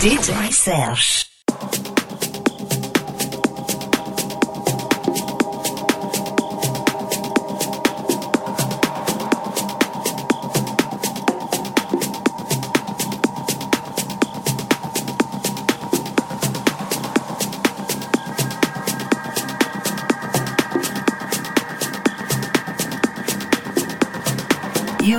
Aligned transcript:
DJ 0.00 0.52
Serge. 0.52 1.29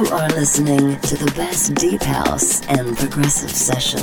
You 0.02 0.08
are 0.08 0.30
listening 0.30 1.00
to 1.02 1.16
the 1.16 1.32
best 1.36 1.76
deep 1.76 2.02
house 2.02 2.66
and 2.66 2.98
progressive 2.98 3.52
session. 3.52 4.02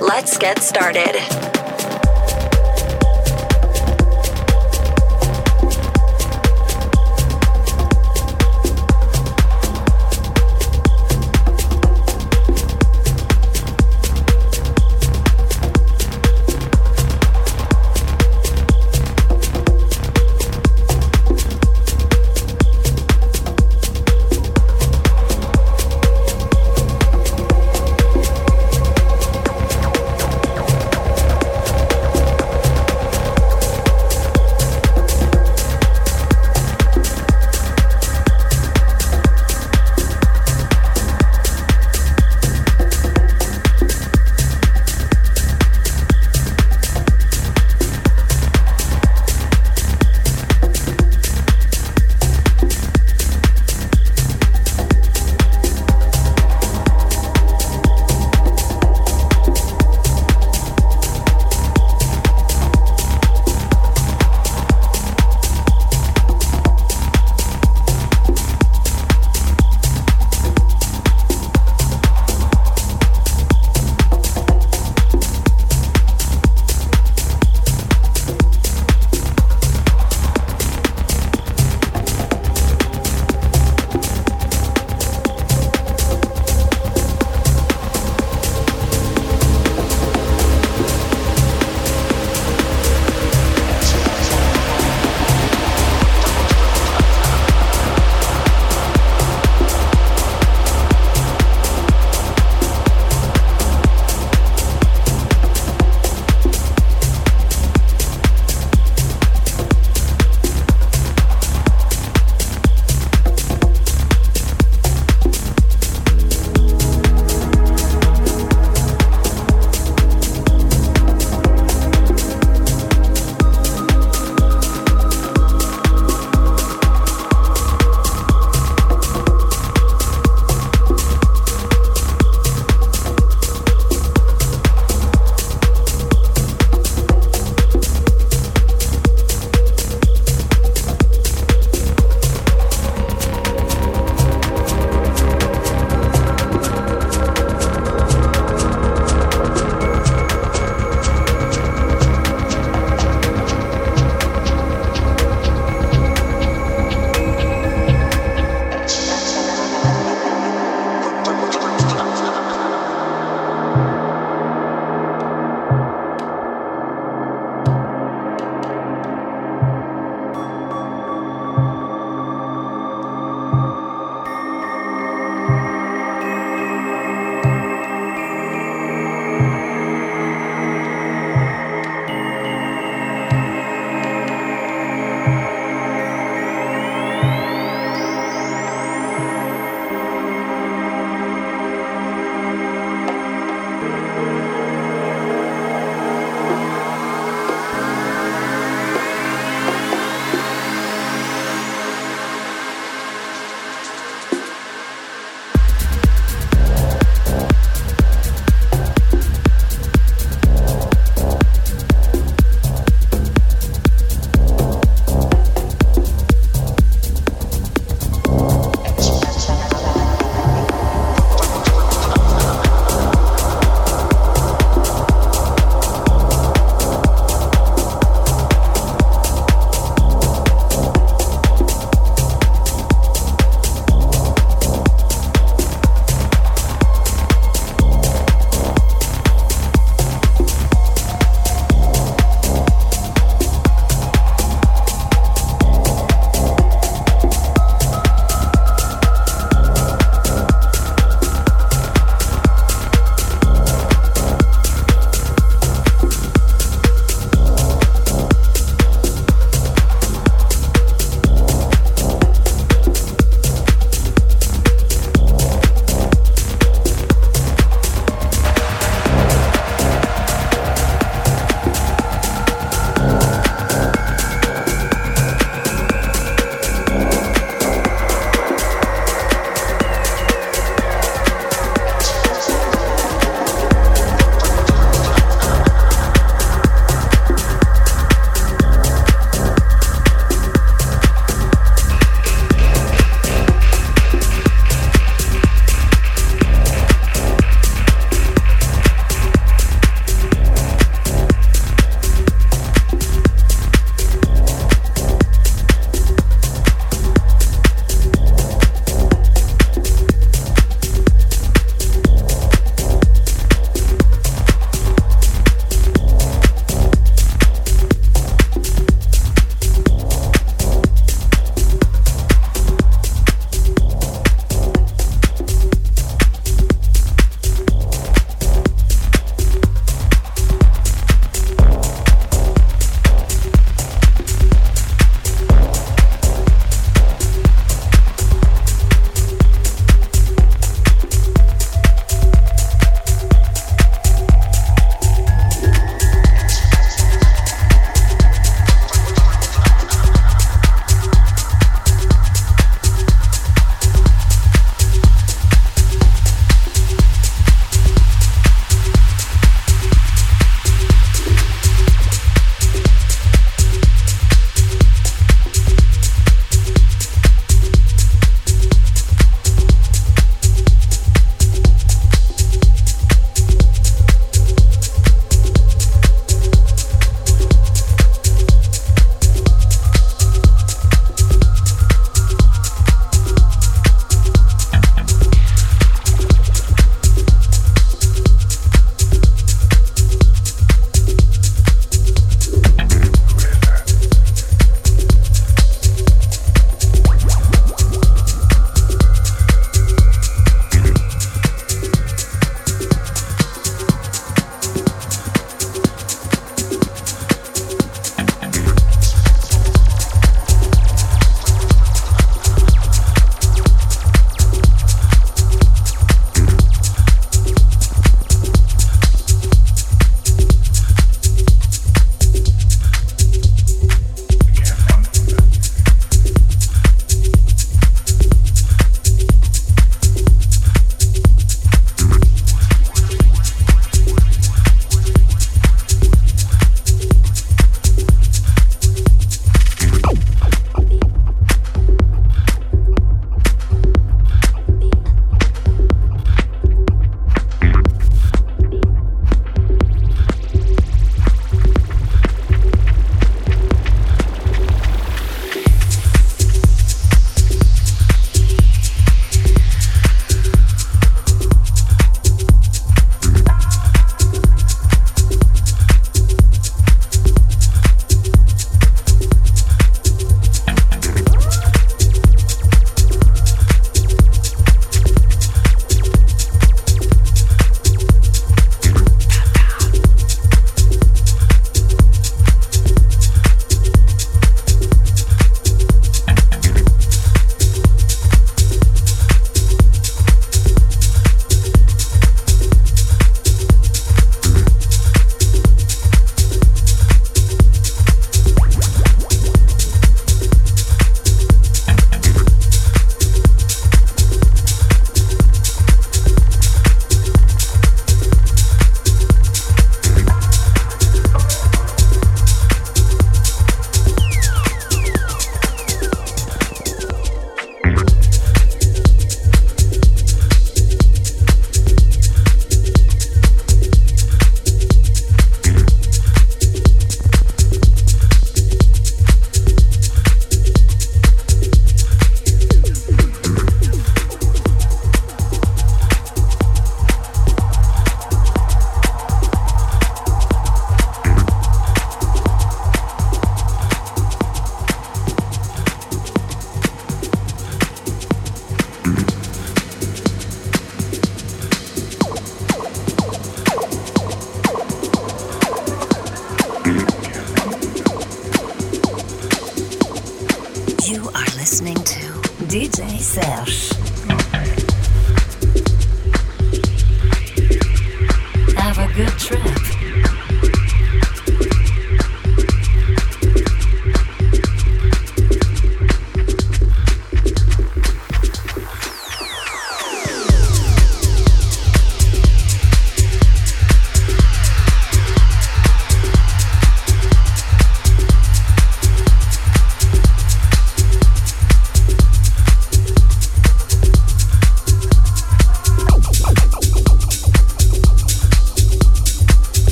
Let's 0.00 0.38
get 0.38 0.62
started. 0.62 1.49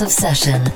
And 0.00 0.73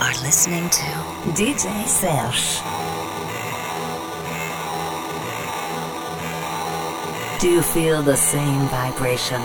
are 0.00 0.12
listening 0.22 0.68
to 0.68 0.84
DJ 1.32 1.86
Serge. 1.88 2.60
Do 7.40 7.48
you 7.48 7.62
feel 7.62 8.02
the 8.02 8.16
same 8.16 8.68
vibration? 8.68 9.40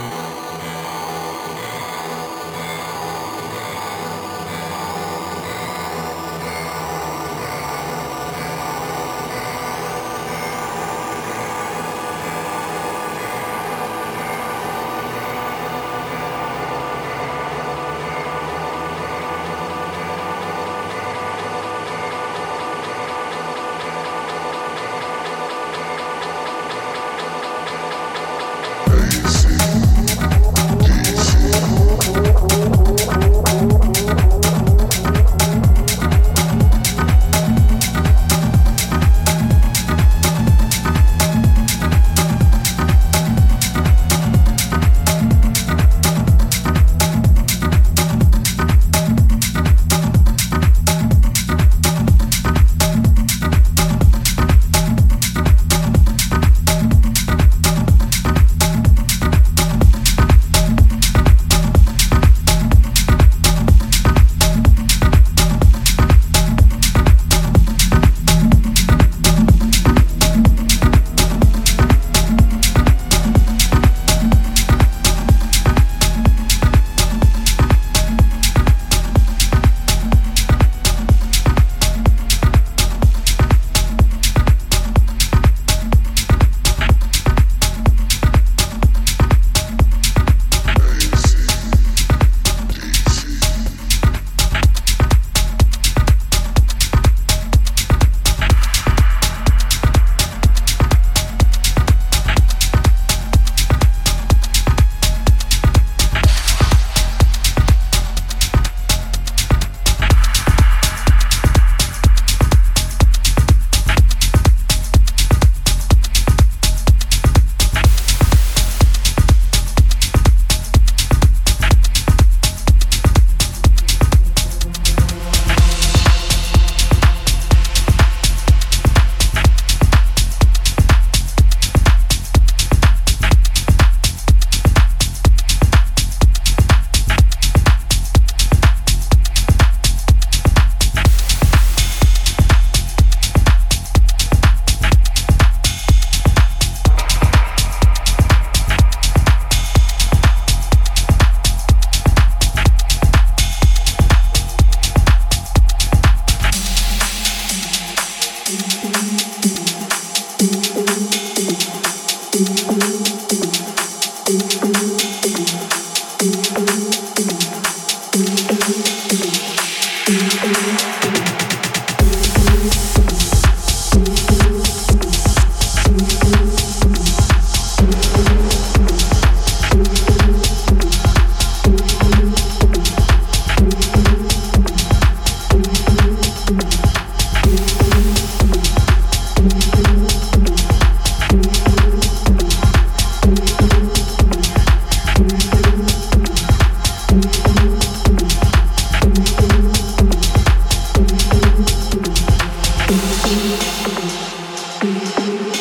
breathe, 203.80 205.16
breathe, 205.16 205.16
breathe. 205.16 205.61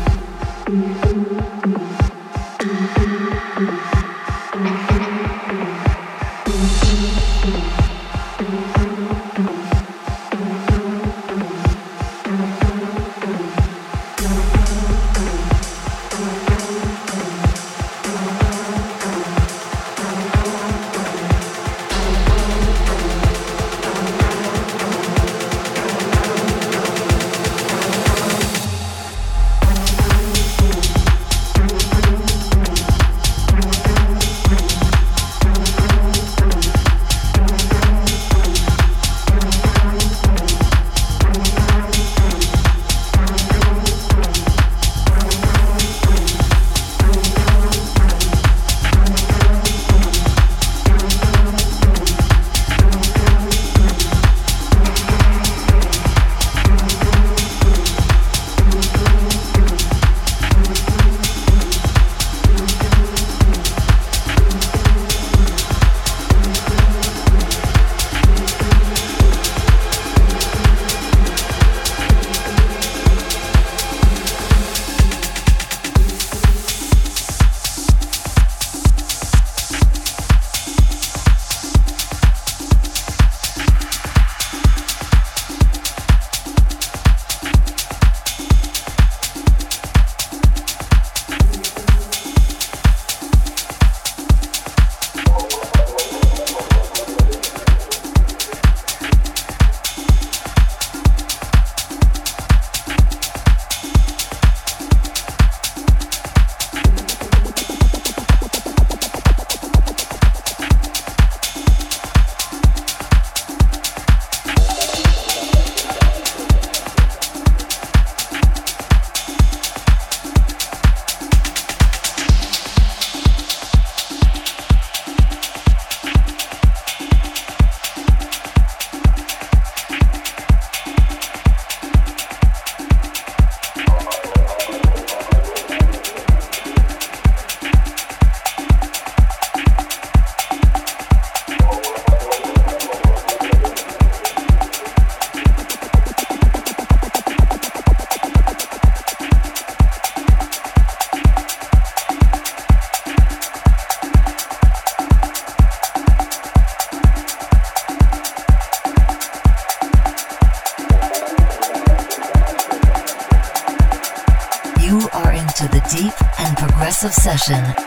session. 167.41 167.80